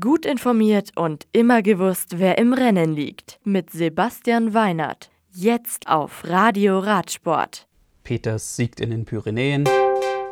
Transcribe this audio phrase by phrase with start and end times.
[0.00, 3.38] Gut informiert und immer gewusst, wer im Rennen liegt.
[3.44, 5.10] Mit Sebastian Weinert.
[5.30, 7.68] Jetzt auf Radio Radsport.
[8.02, 9.68] Peters siegt in den Pyrenäen.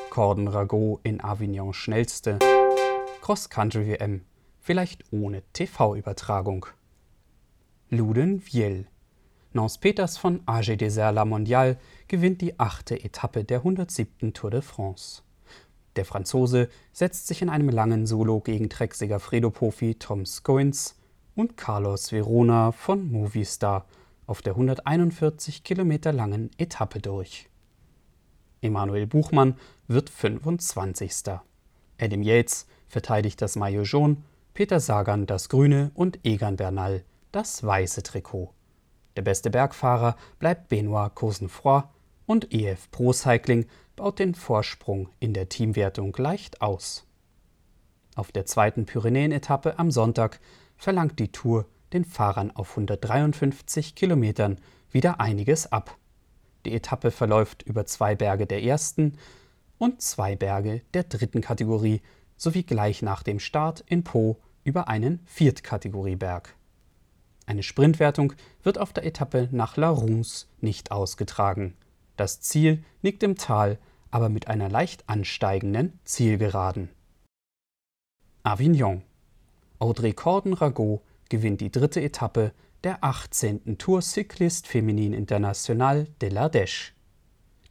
[0.09, 2.39] Corden Rago in Avignon schnellste.
[3.21, 4.23] Cross-Country-WM.
[4.59, 6.65] Vielleicht ohne TV-Übertragung.
[7.91, 8.87] Luden Viel.
[9.53, 11.77] Nance Peters von AG Desert La Mondiale
[12.09, 14.33] gewinnt die achte Etappe der 107.
[14.33, 15.23] Tour de France.
[15.97, 20.97] Der Franzose setzt sich in einem langen Solo gegen Trecksieger Fredo-Profi Tom Scoins
[21.35, 23.87] und Carlos Verona von Movistar
[24.27, 27.49] auf der 141 Kilometer langen Etappe durch.
[28.63, 29.57] Emanuel Buchmann
[29.89, 31.25] wird 25.
[32.01, 34.17] Adam Yates verteidigt das Maillot jaune,
[34.55, 38.53] Peter Sagan das grüne und Egan Bernal das weiße Trikot.
[39.17, 41.83] Der beste Bergfahrer bleibt Benoit Cosnefroy
[42.27, 47.07] und EF Pro Cycling baut den Vorsprung in der Teamwertung leicht aus.
[48.15, 50.41] Auf der zweiten Pyrenäen-Etappe am Sonntag
[50.77, 54.59] verlangt die Tour den Fahrern auf 153 Kilometern
[54.91, 55.97] wieder einiges ab.
[56.65, 59.19] Die Etappe verläuft über zwei Berge der ersten
[59.79, 62.03] und zwei Berge der dritten Kategorie
[62.37, 66.55] sowie gleich nach dem Start in Po über einen Viertkategorieberg.
[67.47, 71.75] Eine Sprintwertung wird auf der Etappe nach La Rousse nicht ausgetragen.
[72.23, 73.81] Das Ziel liegt im Tal,
[74.13, 76.89] aber mit einer leicht ansteigenden Zielgeraden.
[78.45, 79.03] Avignon.
[79.81, 82.53] Audrey Corden-Rago gewinnt die dritte Etappe
[82.85, 83.77] der 18.
[83.77, 86.93] Tour Cycliste Féminine Internationale de l'Ardèche.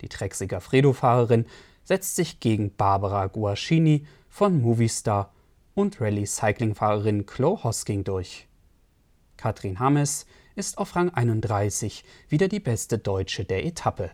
[0.01, 1.45] Die Trexiger Fredo-Fahrerin
[1.85, 5.31] setzt sich gegen Barbara Guascini von Movistar
[5.75, 8.49] und Rallye-Cycling-Fahrerin Chloe Hosking durch.
[9.37, 14.11] Katrin Hammes ist auf Rang 31 wieder die beste Deutsche der Etappe.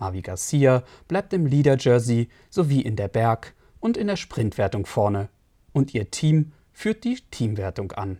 [0.00, 5.28] Mavi Garcia bleibt im Leader-Jersey sowie in der Berg- und in der Sprintwertung vorne
[5.72, 8.18] und ihr Team führt die Teamwertung an.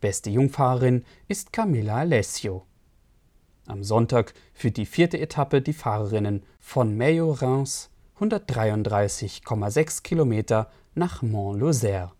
[0.00, 2.64] Beste Jungfahrerin ist Camilla Alessio.
[3.66, 12.10] Am Sonntag führt die vierte Etappe die Fahrerinnen von Mayo-Reims 133,6 Kilometer nach Mont-Lozère.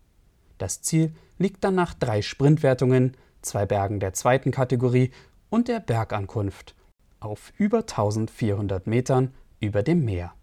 [0.59, 5.11] Das Ziel liegt dann nach drei Sprintwertungen, zwei Bergen der zweiten Kategorie
[5.49, 6.75] und der Bergankunft
[7.21, 10.33] auf über 1400 Metern über dem Meer.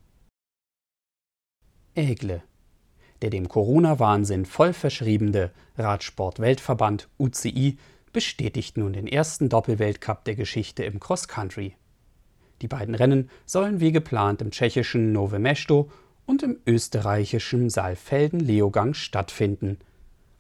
[1.95, 2.43] Ägle.
[3.21, 7.77] Der dem Corona-Wahnsinn voll verschriebene Radsport-Weltverband UCI
[8.13, 11.75] bestätigt nun den ersten Doppelweltcup der Geschichte im Cross-Country.
[12.63, 15.91] Die beiden Rennen sollen wie geplant im tschechischen Nove Mesto
[16.27, 19.79] und im österreichischen Saalfelden-Leogang stattfinden.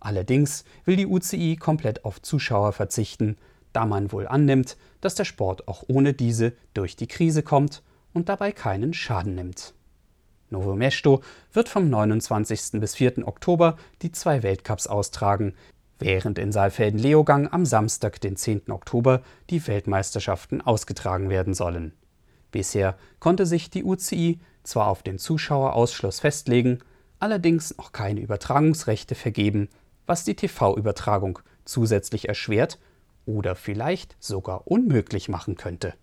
[0.00, 3.36] Allerdings will die UCI komplett auf Zuschauer verzichten,
[3.72, 8.28] da man wohl annimmt, dass der Sport auch ohne diese durch die Krise kommt und
[8.28, 9.74] dabei keinen Schaden nimmt.
[10.50, 12.80] Novo Mesto wird vom 29.
[12.80, 13.26] bis 4.
[13.28, 15.54] Oktober die zwei Weltcups austragen,
[15.98, 18.70] während in Saalfelden-Leogang am Samstag, den 10.
[18.70, 21.92] Oktober, die Weltmeisterschaften ausgetragen werden sollen.
[22.50, 26.78] Bisher konnte sich die UCI zwar auf den Zuschauerausschluss festlegen,
[27.18, 29.68] allerdings noch keine Übertragungsrechte vergeben,
[30.06, 32.78] was die TV-Übertragung zusätzlich erschwert
[33.28, 35.94] oder vielleicht sogar unmöglich machen könnte.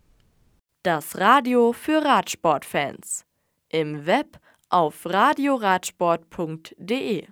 [0.84, 3.26] Das Radio für Radsportfans.
[3.70, 7.28] Im Web auf radioradsport.de